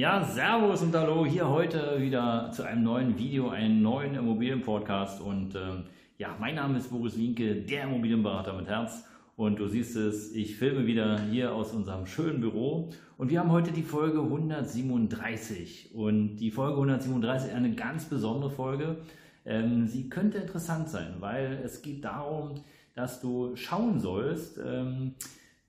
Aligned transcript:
Ja, 0.00 0.24
Servus 0.24 0.80
und 0.80 0.94
Hallo, 0.94 1.26
hier 1.26 1.46
heute 1.46 2.00
wieder 2.00 2.50
zu 2.54 2.62
einem 2.62 2.84
neuen 2.84 3.18
Video, 3.18 3.50
einem 3.50 3.82
neuen 3.82 4.14
Immobilienpodcast. 4.14 5.20
Und 5.20 5.54
ähm, 5.54 5.82
ja, 6.16 6.34
mein 6.40 6.54
Name 6.54 6.78
ist 6.78 6.88
Boris 6.88 7.18
Wienke, 7.18 7.56
der 7.56 7.84
Immobilienberater 7.84 8.54
mit 8.54 8.66
Herz. 8.66 9.04
Und 9.36 9.58
du 9.58 9.68
siehst 9.68 9.96
es, 9.96 10.34
ich 10.34 10.56
filme 10.56 10.86
wieder 10.86 11.20
hier 11.20 11.52
aus 11.54 11.74
unserem 11.74 12.06
schönen 12.06 12.40
Büro. 12.40 12.88
Und 13.18 13.28
wir 13.28 13.40
haben 13.40 13.52
heute 13.52 13.72
die 13.72 13.82
Folge 13.82 14.22
137. 14.22 15.94
Und 15.94 16.36
die 16.36 16.50
Folge 16.50 16.76
137 16.76 17.50
ist 17.50 17.54
eine 17.54 17.74
ganz 17.74 18.06
besondere 18.06 18.50
Folge. 18.50 18.96
Ähm, 19.44 19.86
sie 19.86 20.08
könnte 20.08 20.38
interessant 20.38 20.88
sein, 20.88 21.16
weil 21.18 21.60
es 21.62 21.82
geht 21.82 22.06
darum, 22.06 22.54
dass 22.94 23.20
du 23.20 23.54
schauen 23.54 24.00
sollst, 24.00 24.58
ähm, 24.64 25.12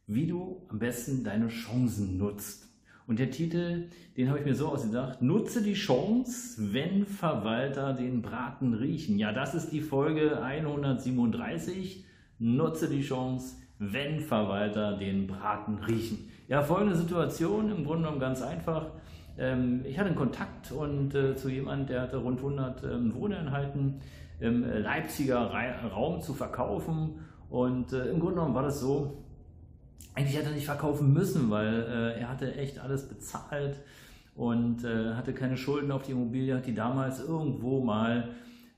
wie 0.07 0.27
du 0.27 0.61
am 0.69 0.79
besten 0.79 1.25
deine 1.25 1.49
Chancen 1.49 2.17
nutzt. 2.17 2.70
Und 3.07 3.19
der 3.19 3.31
Titel, 3.31 3.89
den 4.17 4.29
habe 4.29 4.39
ich 4.39 4.45
mir 4.45 4.55
so 4.55 4.67
ausgedacht, 4.67 5.21
nutze 5.21 5.61
die 5.61 5.73
Chance, 5.73 6.73
wenn 6.73 7.05
Verwalter 7.05 7.93
den 7.93 8.21
Braten 8.21 8.73
riechen. 8.73 9.17
Ja, 9.17 9.31
das 9.31 9.55
ist 9.55 9.71
die 9.71 9.81
Folge 9.81 10.41
137. 10.41 12.05
Nutze 12.39 12.89
die 12.89 13.01
Chance, 13.01 13.57
wenn 13.79 14.19
Verwalter 14.19 14.97
den 14.97 15.27
Braten 15.27 15.79
riechen. 15.79 16.29
Ja, 16.47 16.61
folgende 16.61 16.95
Situation, 16.95 17.71
im 17.71 17.83
Grunde 17.83 18.03
genommen 18.03 18.19
ganz 18.19 18.41
einfach. 18.41 18.87
Ähm, 19.37 19.81
ich 19.85 19.97
hatte 19.97 20.09
einen 20.09 20.17
Kontakt 20.17 20.71
und 20.71 21.15
äh, 21.15 21.35
zu 21.35 21.49
jemandem, 21.49 21.87
der 21.87 22.01
hatte 22.01 22.17
rund 22.17 22.39
100 22.39 22.83
ähm, 22.83 23.13
Wohneinheiten 23.15 24.01
im 24.39 24.63
Leipziger 24.63 25.51
Raum 25.93 26.21
zu 26.21 26.33
verkaufen. 26.33 27.19
Und 27.49 27.93
äh, 27.93 28.05
im 28.05 28.19
Grunde 28.19 28.35
genommen 28.35 28.55
war 28.55 28.63
das 28.63 28.79
so, 28.79 29.23
eigentlich 30.15 30.37
hätte 30.37 30.49
er 30.49 30.55
nicht 30.55 30.65
verkaufen 30.65 31.13
müssen, 31.13 31.49
weil 31.49 31.83
äh, 31.83 32.19
er 32.19 32.29
hatte 32.29 32.55
echt 32.55 32.79
alles 32.79 33.07
bezahlt 33.07 33.79
und 34.35 34.83
äh, 34.83 35.13
hatte 35.13 35.33
keine 35.33 35.57
Schulden 35.57 35.91
auf 35.91 36.03
die 36.03 36.11
Immobilie, 36.11 36.55
hat 36.55 36.65
die 36.65 36.75
damals 36.75 37.19
irgendwo 37.19 37.81
mal 37.81 38.29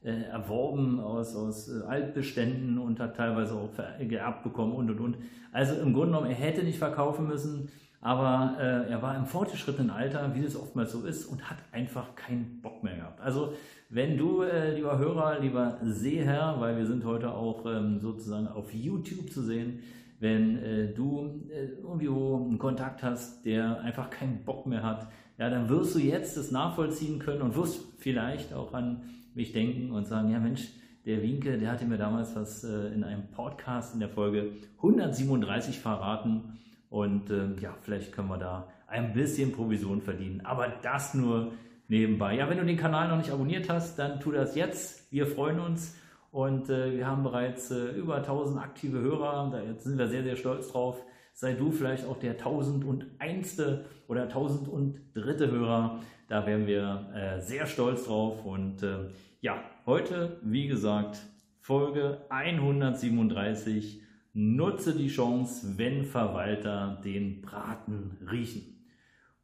äh, 0.04 0.24
erworben 0.24 1.00
aus, 1.00 1.36
aus 1.36 1.70
äh, 1.70 1.84
Altbeständen 1.88 2.78
und 2.78 3.00
hat 3.00 3.16
teilweise 3.16 3.54
auch 3.56 3.70
geerbt 4.00 4.44
bekommen 4.44 4.74
und 4.74 4.90
und 4.90 5.00
und. 5.00 5.18
Also 5.52 5.76
im 5.76 5.94
Grunde 5.94 6.14
genommen, 6.14 6.28
er 6.28 6.36
hätte 6.36 6.64
nicht 6.64 6.80
verkaufen 6.80 7.28
müssen, 7.28 7.70
aber 8.02 8.58
äh, 8.60 8.90
er 8.92 9.02
war 9.02 9.16
im 9.16 9.26
fortgeschrittenen 9.26 9.90
Alter, 9.90 10.36
wie 10.36 10.44
es 10.44 10.58
oftmals 10.58 10.92
so 10.92 11.06
ist, 11.06 11.26
und 11.26 11.50
hat 11.50 11.58
einfach 11.72 12.16
keinen 12.16 12.60
Bock 12.62 12.84
mehr 12.84 12.98
gehabt. 12.98 13.22
Also 13.22 13.54
wenn 13.94 14.18
du, 14.18 14.42
äh, 14.42 14.76
lieber 14.76 14.98
Hörer, 14.98 15.40
lieber 15.40 15.78
Seher, 15.84 16.56
weil 16.58 16.78
wir 16.78 16.86
sind 16.88 17.06
heute 17.06 17.32
auch 17.32 17.64
ähm, 17.68 18.00
sozusagen 18.00 18.48
auf 18.48 18.74
YouTube 18.74 19.32
zu 19.32 19.44
sehen, 19.44 19.80
wenn 20.20 20.58
äh, 20.58 20.94
du 20.94 21.42
äh, 21.50 21.80
irgendwo 21.82 22.38
einen 22.38 22.58
Kontakt 22.58 23.04
hast, 23.04 23.46
der 23.46 23.82
einfach 23.82 24.10
keinen 24.10 24.44
Bock 24.46 24.66
mehr 24.66 24.82
hat, 24.82 25.08
ja, 25.38 25.50
dann 25.50 25.70
wirst 25.70 25.94
du 25.94 26.00
jetzt 26.00 26.38
das 26.38 26.50
nachvollziehen 26.50 27.20
können 27.20 27.44
und 27.44 27.56
wirst 27.56 27.82
vielleicht 28.00 28.54
auch 28.54 28.74
an 28.74 29.04
mich 29.36 29.52
denken 29.52 29.92
und 29.92 30.08
sagen, 30.08 30.32
ja 30.32 30.40
Mensch, 30.40 30.70
der 31.06 31.22
Winke, 31.22 31.58
der 31.60 31.72
hatte 31.72 31.86
mir 31.86 31.98
damals 31.98 32.36
was 32.36 32.64
äh, 32.64 32.88
in 32.94 33.04
einem 33.04 33.28
Podcast 33.28 33.94
in 33.94 34.00
der 34.00 34.10
Folge 34.10 34.54
137 34.78 35.80
verraten 35.80 36.58
und 36.90 37.30
äh, 37.30 37.54
ja, 37.62 37.76
vielleicht 37.82 38.12
können 38.12 38.30
wir 38.30 38.38
da 38.38 38.70
ein 38.88 39.14
bisschen 39.14 39.52
Provision 39.52 40.02
verdienen, 40.02 40.42
aber 40.46 40.68
das 40.82 41.14
nur 41.14 41.52
nebenbei. 41.88 42.36
Ja, 42.36 42.50
wenn 42.50 42.58
du 42.58 42.66
den 42.66 42.78
Kanal 42.78 43.10
noch 43.10 43.18
nicht 43.18 43.32
abonniert 43.32 43.70
hast, 43.70 43.98
dann 44.00 44.20
tu 44.20 44.32
das 44.32 44.56
jetzt. 44.56 45.12
Wir 45.12 45.28
freuen 45.28 45.60
uns 45.60 45.96
und 46.32 46.70
äh, 46.70 46.96
wir 46.96 47.08
haben 47.08 47.24
bereits 47.24 47.72
äh, 47.72 47.90
über 47.92 48.16
1000 48.18 48.60
aktive 48.60 49.00
Hörer. 49.00 49.50
Da 49.52 49.62
jetzt 49.62 49.84
sind 49.84 49.98
wir 49.98 50.08
sehr, 50.08 50.24
sehr 50.24 50.36
stolz 50.36 50.72
drauf. 50.72 51.04
Sei 51.34 51.54
du 51.54 51.72
vielleicht 51.72 52.06
auch 52.06 52.18
der 52.18 52.32
1001. 52.32 53.62
oder 54.08 54.24
1003. 54.24 55.48
Hörer. 55.48 56.00
Da 56.28 56.46
wären 56.46 56.68
wir 56.68 57.12
äh, 57.14 57.40
sehr 57.42 57.66
stolz 57.66 58.06
drauf. 58.06 58.46
Und 58.46 58.82
äh, 58.82 59.10
ja, 59.42 59.64
heute, 59.86 60.40
wie 60.42 60.68
gesagt, 60.68 61.22
Folge 61.60 62.26
137. 62.30 64.02
Nutze 64.34 64.96
die 64.96 65.10
Chance, 65.10 65.78
wenn 65.78 66.04
Verwalter 66.04 67.00
den 67.04 67.42
Braten 67.42 68.18
riechen. 68.32 68.88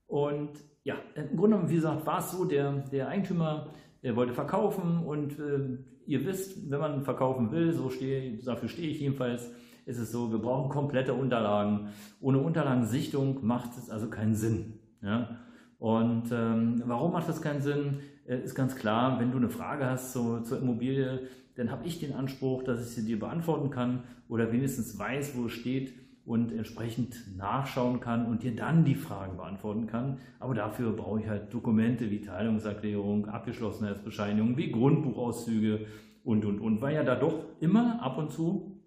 Und 0.07 0.51
ja, 0.89 0.95
im 1.13 1.37
Grunde 1.37 1.55
genommen, 1.55 1.69
wie 1.69 1.75
gesagt, 1.75 2.05
war 2.07 2.17
es 2.17 2.31
so, 2.31 2.45
der, 2.45 2.71
der 2.91 3.09
Eigentümer, 3.09 3.67
der 4.01 4.15
wollte 4.15 4.33
verkaufen 4.33 5.03
und 5.05 5.37
äh, 5.37 5.77
ihr 6.07 6.25
wisst, 6.25 6.71
wenn 6.71 6.79
man 6.79 7.03
verkaufen 7.03 7.51
will, 7.51 7.71
so 7.73 7.91
stehe, 7.91 8.37
dafür 8.43 8.69
stehe 8.69 8.89
ich 8.89 8.99
jedenfalls, 8.99 9.51
ist 9.85 9.99
es 9.99 10.11
so, 10.11 10.31
wir 10.31 10.39
brauchen 10.39 10.69
komplette 10.69 11.13
Unterlagen. 11.13 11.89
Ohne 12.21 12.39
Unterlagensichtung 12.39 13.45
macht 13.45 13.77
es 13.77 13.91
also 13.91 14.09
keinen 14.09 14.33
Sinn. 14.33 14.79
Ja? 15.03 15.37
Und 15.77 16.31
ähm, 16.31 16.81
warum 16.85 17.11
macht 17.11 17.29
das 17.29 17.41
keinen 17.41 17.61
Sinn? 17.61 17.99
Äh, 18.25 18.41
ist 18.41 18.55
ganz 18.55 18.75
klar, 18.75 19.19
wenn 19.19 19.31
du 19.31 19.37
eine 19.37 19.49
Frage 19.49 19.85
hast 19.85 20.11
zu, 20.11 20.41
zur 20.41 20.59
Immobilie, 20.59 21.27
dann 21.55 21.69
habe 21.69 21.85
ich 21.85 21.99
den 21.99 22.13
Anspruch, 22.13 22.63
dass 22.63 22.81
ich 22.81 22.95
sie 22.95 23.05
dir 23.05 23.19
beantworten 23.19 23.69
kann 23.69 24.05
oder 24.27 24.51
wenigstens 24.51 24.97
weiß, 24.97 25.37
wo 25.37 25.45
es 25.45 25.51
steht 25.51 25.93
und 26.29 26.51
entsprechend 26.51 27.35
nachschauen 27.37 28.01
kann 28.01 28.27
und 28.27 28.43
dir 28.43 28.55
dann 28.55 28.85
die 28.85 28.93
Fragen 28.93 29.37
beantworten 29.37 29.87
kann. 29.87 30.19
Aber 30.39 30.53
dafür 30.53 30.91
brauche 30.91 31.21
ich 31.21 31.27
halt 31.27 31.51
Dokumente 31.51 32.11
wie 32.11 32.21
Teilungserklärung, 32.21 33.27
Abgeschlossenheitsbescheinigung, 33.27 34.55
wie 34.55 34.71
Grundbuchauszüge 34.71 35.87
und, 36.23 36.45
und, 36.45 36.59
und, 36.59 36.81
weil 36.81 36.93
ja 36.93 37.03
da 37.03 37.15
doch 37.15 37.45
immer 37.59 37.99
ab 38.03 38.19
und 38.19 38.31
zu 38.31 38.79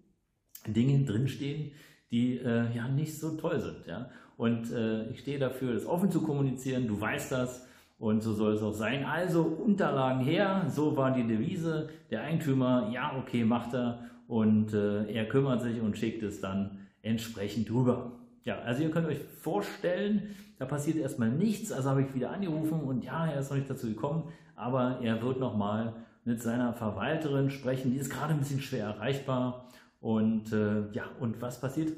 Dinge 0.65 1.03
drinstehen, 1.03 1.71
die 2.11 2.37
äh, 2.37 2.73
ja 2.73 2.87
nicht 2.87 3.19
so 3.19 3.35
toll 3.35 3.59
sind. 3.59 3.87
Ja? 3.87 4.09
Und 4.37 4.71
äh, 4.71 5.09
ich 5.09 5.19
stehe 5.19 5.37
dafür, 5.37 5.73
das 5.73 5.85
offen 5.85 6.11
zu 6.11 6.21
kommunizieren, 6.21 6.87
du 6.87 7.01
weißt 7.01 7.33
das 7.33 7.67
und 7.99 8.23
so 8.23 8.31
soll 8.31 8.53
es 8.53 8.63
auch 8.63 8.71
sein. 8.71 9.03
Also 9.03 9.43
Unterlagen 9.43 10.23
her, 10.23 10.67
so 10.69 10.95
war 10.95 11.11
die 11.11 11.27
Devise. 11.27 11.89
Der 12.09 12.21
Eigentümer, 12.21 12.89
ja, 12.93 13.17
okay, 13.19 13.43
macht 13.43 13.73
er 13.73 13.99
und 14.29 14.73
äh, 14.73 15.11
er 15.11 15.27
kümmert 15.27 15.61
sich 15.61 15.81
und 15.81 15.97
schickt 15.97 16.23
es 16.23 16.39
dann 16.39 16.79
entsprechend 17.03 17.69
rüber. 17.69 18.13
Ja, 18.43 18.59
also 18.59 18.81
ihr 18.81 18.89
könnt 18.89 19.07
euch 19.07 19.19
vorstellen, 19.19 20.35
da 20.57 20.65
passiert 20.65 20.97
erstmal 20.97 21.29
nichts, 21.29 21.71
also 21.71 21.89
habe 21.89 22.01
ich 22.01 22.13
wieder 22.13 22.31
angerufen 22.31 22.81
und 22.81 23.03
ja, 23.03 23.27
er 23.27 23.39
ist 23.39 23.51
noch 23.51 23.57
nicht 23.57 23.69
dazu 23.69 23.87
gekommen, 23.87 24.23
aber 24.55 24.99
er 25.01 25.21
wird 25.21 25.39
nochmal 25.39 25.93
mit 26.25 26.41
seiner 26.41 26.73
Verwalterin 26.73 27.49
sprechen, 27.49 27.91
die 27.91 27.97
ist 27.97 28.09
gerade 28.09 28.33
ein 28.33 28.39
bisschen 28.39 28.61
schwer 28.61 28.85
erreichbar 28.85 29.69
und 30.01 30.51
äh, 30.51 30.91
ja, 30.91 31.05
und 31.19 31.41
was 31.41 31.61
passiert? 31.61 31.93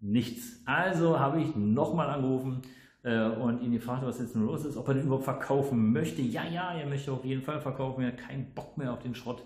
Nichts. 0.00 0.62
Also 0.64 1.18
habe 1.18 1.40
ich 1.40 1.54
nochmal 1.56 2.08
angerufen 2.08 2.62
äh, 3.02 3.28
und 3.28 3.62
ihn 3.62 3.72
gefragt, 3.72 4.04
was 4.04 4.18
jetzt 4.18 4.36
nur 4.36 4.46
los 4.46 4.64
ist, 4.64 4.76
ob 4.76 4.88
er 4.88 4.94
den 4.94 5.06
überhaupt 5.06 5.24
verkaufen 5.24 5.92
möchte. 5.92 6.22
Ja, 6.22 6.44
ja, 6.44 6.72
er 6.72 6.86
möchte 6.86 7.12
auf 7.12 7.24
jeden 7.24 7.42
Fall 7.42 7.60
verkaufen, 7.60 8.02
er 8.02 8.12
hat 8.12 8.18
keinen 8.18 8.52
Bock 8.54 8.78
mehr 8.78 8.92
auf 8.92 9.00
den 9.00 9.14
Schrott. 9.14 9.42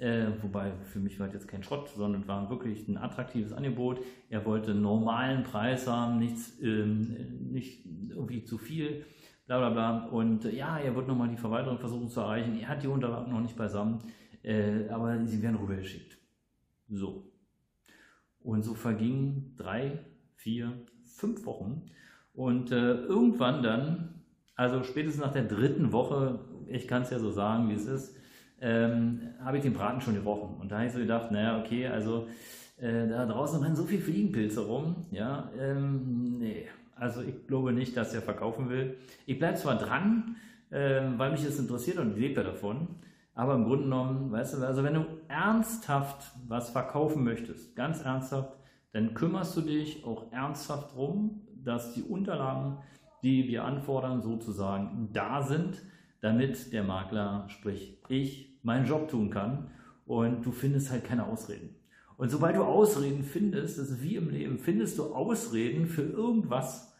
Äh, 0.00 0.32
wobei 0.40 0.72
für 0.84 0.98
mich 0.98 1.20
war 1.20 1.30
jetzt 1.30 1.46
kein 1.46 1.62
Schrott, 1.62 1.90
sondern 1.90 2.26
war 2.26 2.48
wirklich 2.48 2.88
ein 2.88 2.96
attraktives 2.96 3.52
Angebot. 3.52 4.00
Er 4.30 4.46
wollte 4.46 4.70
einen 4.70 4.80
normalen 4.80 5.42
Preis 5.42 5.86
haben, 5.86 6.18
nichts, 6.18 6.58
ähm, 6.62 7.50
nicht 7.52 7.84
irgendwie 8.08 8.42
zu 8.42 8.56
viel, 8.56 9.04
bla 9.46 9.58
bla 9.58 9.68
bla. 9.68 10.06
Und 10.06 10.46
äh, 10.46 10.56
ja, 10.56 10.78
er 10.78 10.96
wird 10.96 11.06
nochmal 11.06 11.28
die 11.28 11.36
Verwaltung 11.36 11.78
versuchen 11.78 12.08
zu 12.08 12.20
erreichen. 12.20 12.58
Er 12.58 12.68
hat 12.68 12.82
die 12.82 12.86
Unterlagen 12.86 13.30
noch 13.30 13.42
nicht 13.42 13.56
beisammen, 13.56 13.98
äh, 14.42 14.88
aber 14.88 15.26
sie 15.26 15.42
werden 15.42 15.56
rübergeschickt. 15.56 16.16
So. 16.88 17.30
Und 18.42 18.62
so 18.62 18.72
vergingen 18.72 19.54
drei, 19.58 19.98
vier, 20.34 20.72
fünf 21.04 21.44
Wochen. 21.44 21.90
Und 22.32 22.72
äh, 22.72 22.94
irgendwann 22.94 23.62
dann, 23.62 24.22
also 24.54 24.82
spätestens 24.82 25.22
nach 25.22 25.32
der 25.32 25.44
dritten 25.44 25.92
Woche, 25.92 26.40
ich 26.68 26.88
kann 26.88 27.02
es 27.02 27.10
ja 27.10 27.18
so 27.18 27.30
sagen, 27.30 27.68
wie 27.68 27.74
es 27.74 27.84
ist, 27.84 28.16
ähm, 28.60 29.20
habe 29.42 29.56
ich 29.56 29.62
den 29.62 29.72
Braten 29.72 30.00
schon 30.00 30.14
gerochen. 30.14 30.56
Und 30.60 30.70
da 30.70 30.76
habe 30.76 30.86
ich 30.86 30.92
so 30.92 30.98
gedacht, 30.98 31.30
naja, 31.30 31.58
okay, 31.60 31.86
also 31.86 32.28
äh, 32.78 33.08
da 33.08 33.26
draußen 33.26 33.62
rennen 33.62 33.76
so 33.76 33.84
viele 33.84 34.02
Fliegenpilze 34.02 34.66
rum, 34.66 35.06
ja, 35.10 35.50
ähm, 35.58 36.38
nee, 36.38 36.66
also 36.94 37.22
ich 37.22 37.46
glaube 37.46 37.72
nicht, 37.72 37.96
dass 37.96 38.14
er 38.14 38.22
verkaufen 38.22 38.68
will. 38.68 38.96
Ich 39.26 39.38
bleibe 39.38 39.56
zwar 39.56 39.76
dran, 39.76 40.36
äh, 40.70 41.00
weil 41.16 41.32
mich 41.32 41.44
das 41.44 41.58
interessiert 41.58 41.98
und 41.98 42.12
ich 42.12 42.18
lebe 42.18 42.42
ja 42.42 42.42
davon, 42.42 42.88
aber 43.34 43.54
im 43.54 43.64
Grunde 43.64 43.84
genommen, 43.84 44.32
weißt 44.32 44.54
du, 44.54 44.66
also 44.66 44.84
wenn 44.84 44.94
du 44.94 45.06
ernsthaft 45.28 46.32
was 46.46 46.70
verkaufen 46.70 47.24
möchtest, 47.24 47.74
ganz 47.74 48.02
ernsthaft, 48.02 48.52
dann 48.92 49.14
kümmerst 49.14 49.56
du 49.56 49.62
dich 49.62 50.04
auch 50.04 50.30
ernsthaft 50.32 50.92
darum, 50.92 51.42
dass 51.64 51.94
die 51.94 52.02
Unterlagen, 52.02 52.78
die 53.22 53.48
wir 53.48 53.64
anfordern, 53.64 54.20
sozusagen 54.20 55.08
da 55.12 55.42
sind 55.42 55.80
damit 56.20 56.72
der 56.72 56.82
Makler, 56.82 57.46
sprich 57.48 57.98
ich, 58.08 58.49
meinen 58.62 58.86
Job 58.86 59.08
tun 59.08 59.30
kann 59.30 59.70
und 60.06 60.44
du 60.44 60.52
findest 60.52 60.90
halt 60.90 61.04
keine 61.04 61.26
Ausreden. 61.26 61.74
Und 62.16 62.30
sobald 62.30 62.56
du 62.56 62.62
Ausreden 62.62 63.24
findest, 63.24 63.78
das 63.78 63.90
ist 63.90 64.02
wie 64.02 64.16
im 64.16 64.28
Leben, 64.28 64.58
findest 64.58 64.98
du 64.98 65.14
Ausreden 65.14 65.86
für 65.86 66.02
irgendwas, 66.02 66.94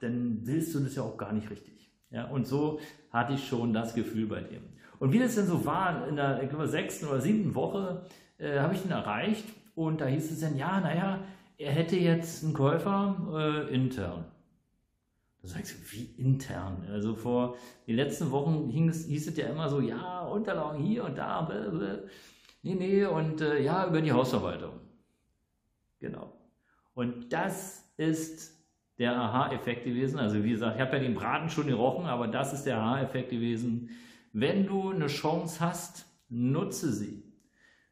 dann 0.00 0.40
willst 0.42 0.74
du 0.74 0.80
das 0.80 0.96
ja 0.96 1.02
auch 1.02 1.16
gar 1.16 1.32
nicht 1.32 1.48
richtig. 1.50 1.90
Ja, 2.10 2.26
und 2.26 2.46
so 2.46 2.78
hatte 3.10 3.32
ich 3.32 3.46
schon 3.46 3.72
das 3.72 3.94
Gefühl 3.94 4.26
bei 4.26 4.42
dem. 4.42 4.62
Und 4.98 5.12
wie 5.12 5.18
das 5.18 5.34
denn 5.34 5.46
so 5.46 5.64
war, 5.64 6.06
in 6.08 6.16
der 6.16 6.46
glaube, 6.46 6.68
sechsten 6.68 7.06
oder 7.06 7.20
siebten 7.20 7.54
Woche 7.54 8.04
äh, 8.38 8.58
habe 8.58 8.74
ich 8.74 8.84
ihn 8.84 8.90
erreicht 8.90 9.46
und 9.74 10.00
da 10.00 10.06
hieß 10.06 10.30
es 10.30 10.40
dann, 10.40 10.56
ja, 10.56 10.80
naja, 10.80 11.20
er 11.56 11.72
hätte 11.72 11.96
jetzt 11.96 12.44
einen 12.44 12.52
Käufer 12.52 13.66
äh, 13.68 13.74
intern. 13.74 14.26
Da 15.42 15.48
sagst 15.48 15.72
du, 15.72 15.92
wie 15.92 16.04
intern? 16.18 16.86
Also 16.90 17.16
vor 17.16 17.56
den 17.88 17.96
letzten 17.96 18.30
Wochen 18.30 18.68
hieß, 18.68 19.06
hieß 19.06 19.28
es 19.28 19.36
ja 19.36 19.48
immer 19.48 19.68
so, 19.68 19.80
ja, 19.80 20.20
Unterlagen 20.20 20.82
hier 20.82 21.04
und 21.04 21.18
da, 21.18 21.42
blablabla. 21.42 21.98
nee, 22.62 22.74
nee, 22.74 23.04
und 23.04 23.40
äh, 23.40 23.60
ja, 23.60 23.86
über 23.88 24.00
die 24.00 24.12
Hausverwaltung. 24.12 24.74
Genau. 25.98 26.32
Und 26.94 27.32
das 27.32 27.92
ist 27.96 28.52
der 28.98 29.16
Aha-Effekt 29.16 29.84
gewesen. 29.84 30.20
Also 30.20 30.44
wie 30.44 30.50
gesagt, 30.50 30.76
ich 30.76 30.80
habe 30.80 30.96
ja 30.96 31.02
den 31.02 31.14
Braten 31.14 31.50
schon 31.50 31.66
gerochen, 31.66 32.06
aber 32.06 32.28
das 32.28 32.52
ist 32.52 32.64
der 32.64 32.78
Aha-Effekt 32.78 33.30
gewesen. 33.30 33.90
Wenn 34.32 34.66
du 34.66 34.90
eine 34.90 35.08
Chance 35.08 35.58
hast, 35.60 36.06
nutze 36.28 36.92
sie. 36.92 37.24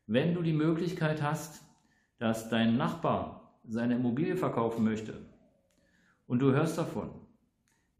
Wenn 0.06 0.34
du 0.34 0.42
die 0.42 0.52
Möglichkeit 0.52 1.20
hast, 1.20 1.62
dass 2.18 2.48
dein 2.48 2.76
Nachbar 2.76 3.60
seine 3.66 3.96
Immobilie 3.96 4.36
verkaufen 4.36 4.84
möchte 4.84 5.14
und 6.26 6.40
du 6.40 6.52
hörst 6.52 6.78
davon, 6.78 7.10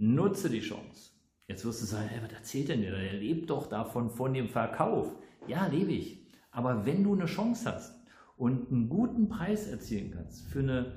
nutze 0.01 0.49
die 0.49 0.61
Chance. 0.61 1.13
Jetzt 1.47 1.65
wirst 1.65 1.83
du 1.83 1.87
sagen, 1.87 2.09
hey, 2.09 2.21
was 2.23 2.33
erzählt 2.33 2.69
denn 2.69 2.81
der? 2.81 2.93
Der 2.93 3.13
lebt 3.13 3.51
doch 3.51 3.69
davon, 3.69 4.11
von 4.11 4.33
dem 4.33 4.49
Verkauf. 4.49 5.15
Ja, 5.47 5.67
lebe 5.67 5.93
ich. 5.93 6.27
Aber 6.51 6.87
wenn 6.87 7.05
du 7.05 7.15
eine 7.15 7.27
Chance 7.27 7.71
hast 7.71 8.01
und 8.37 8.71
einen 8.71 8.89
guten 8.89 9.29
Preis 9.29 9.67
erzielen 9.67 10.11
kannst 10.11 10.47
für 10.47 10.61
eine 10.61 10.95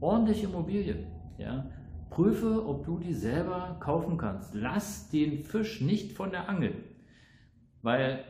ordentliche 0.00 0.46
Immobilie, 0.46 1.06
ja, 1.38 1.70
prüfe, 2.10 2.66
ob 2.66 2.84
du 2.84 2.98
die 2.98 3.14
selber 3.14 3.78
kaufen 3.80 4.18
kannst. 4.18 4.54
Lass 4.54 5.08
den 5.08 5.38
Fisch 5.38 5.80
nicht 5.80 6.12
von 6.12 6.30
der 6.30 6.48
Angel. 6.48 6.74
Weil 7.80 8.24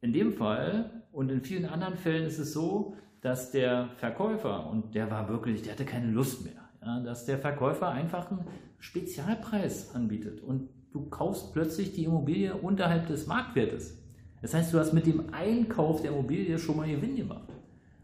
in 0.00 0.12
dem 0.12 0.32
Fall 0.32 1.04
und 1.12 1.30
in 1.30 1.42
vielen 1.42 1.66
anderen 1.66 1.96
Fällen 1.96 2.26
ist 2.26 2.38
es 2.38 2.52
so, 2.52 2.96
dass 3.20 3.52
der 3.52 3.88
Verkäufer, 3.96 4.68
und 4.68 4.94
der 4.94 5.10
war 5.10 5.28
wirklich, 5.28 5.62
der 5.62 5.72
hatte 5.72 5.84
keine 5.84 6.10
Lust 6.10 6.44
mehr, 6.44 6.63
dass 6.84 7.24
der 7.24 7.38
Verkäufer 7.38 7.88
einfach 7.88 8.30
einen 8.30 8.44
Spezialpreis 8.78 9.94
anbietet 9.94 10.42
und 10.42 10.68
du 10.92 11.08
kaufst 11.08 11.52
plötzlich 11.52 11.92
die 11.92 12.04
Immobilie 12.04 12.54
unterhalb 12.54 13.06
des 13.06 13.26
Marktwertes. 13.26 13.98
Das 14.42 14.52
heißt, 14.52 14.72
du 14.74 14.78
hast 14.78 14.92
mit 14.92 15.06
dem 15.06 15.32
Einkauf 15.32 16.02
der 16.02 16.10
Immobilie 16.10 16.58
schon 16.58 16.76
mal 16.76 16.88
Gewinn 16.88 17.16
gemacht. 17.16 17.48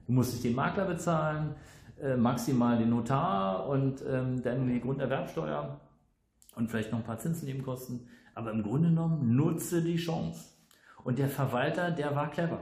Du 0.06 0.12
musst 0.12 0.32
nicht 0.32 0.44
den 0.44 0.54
Makler 0.54 0.86
bezahlen, 0.86 1.54
äh, 2.00 2.16
maximal 2.16 2.78
den 2.78 2.90
Notar 2.90 3.68
und 3.68 4.02
ähm, 4.08 4.42
dann 4.42 4.66
die 4.66 4.80
Grunderwerbsteuer 4.80 5.80
und 6.56 6.70
vielleicht 6.70 6.92
noch 6.92 7.00
ein 7.00 7.04
paar 7.04 7.18
Zinsnebenkosten. 7.18 8.08
Aber 8.34 8.50
im 8.52 8.62
Grunde 8.62 8.88
genommen 8.88 9.36
nutze 9.36 9.82
die 9.82 9.96
Chance. 9.96 10.54
Und 11.04 11.18
der 11.18 11.28
Verwalter, 11.28 11.90
der 11.90 12.16
war 12.16 12.30
clever. 12.30 12.60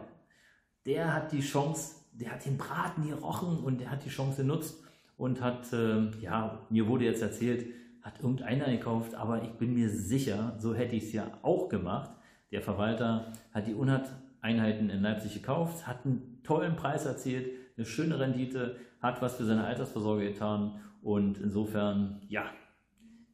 Der 0.84 1.14
hat 1.14 1.32
die 1.32 1.40
Chance, 1.40 1.94
der 2.12 2.32
hat 2.32 2.44
den 2.44 2.58
Braten 2.58 3.06
gerochen 3.06 3.58
und 3.58 3.80
der 3.80 3.90
hat 3.90 4.04
die 4.04 4.10
Chance 4.10 4.42
genutzt 4.42 4.82
und 5.18 5.42
hat, 5.42 5.70
äh, 5.72 6.08
ja, 6.22 6.66
mir 6.70 6.86
wurde 6.86 7.04
jetzt 7.04 7.20
erzählt, 7.20 7.66
hat 8.00 8.20
irgendeiner 8.20 8.70
gekauft, 8.70 9.14
aber 9.14 9.42
ich 9.42 9.50
bin 9.50 9.74
mir 9.74 9.90
sicher, 9.90 10.56
so 10.58 10.74
hätte 10.74 10.96
ich 10.96 11.04
es 11.04 11.12
ja 11.12 11.30
auch 11.42 11.68
gemacht. 11.68 12.10
Der 12.50 12.62
Verwalter 12.62 13.32
hat 13.52 13.66
die 13.66 13.72
100 13.72 14.08
Einheiten 14.40 14.88
in 14.88 15.02
Leipzig 15.02 15.34
gekauft, 15.34 15.86
hat 15.86 16.06
einen 16.06 16.40
tollen 16.42 16.76
Preis 16.76 17.04
erzielt, 17.04 17.50
eine 17.76 17.84
schöne 17.84 18.18
Rendite, 18.18 18.76
hat 19.02 19.20
was 19.20 19.36
für 19.36 19.44
seine 19.44 19.64
Altersvorsorge 19.64 20.32
getan 20.32 20.80
und 21.02 21.38
insofern, 21.38 22.22
ja, 22.28 22.44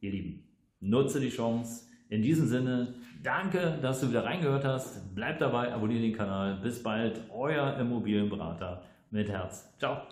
ihr 0.00 0.10
Lieben, 0.10 0.44
nutze 0.80 1.20
die 1.20 1.30
Chance. 1.30 1.86
In 2.08 2.22
diesem 2.22 2.46
Sinne, 2.46 2.94
danke, 3.22 3.78
dass 3.80 4.00
du 4.00 4.10
wieder 4.10 4.24
reingehört 4.24 4.64
hast. 4.64 5.14
Bleib 5.14 5.38
dabei, 5.38 5.72
abonniere 5.72 6.02
den 6.02 6.12
Kanal. 6.12 6.58
Bis 6.62 6.82
bald, 6.82 7.20
euer 7.30 7.76
Immobilienberater 7.78 8.82
mit 9.10 9.28
Herz. 9.28 9.72
Ciao. 9.78 10.02